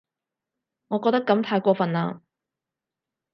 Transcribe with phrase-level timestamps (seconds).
[0.87, 2.21] 我覺得噉太過份喇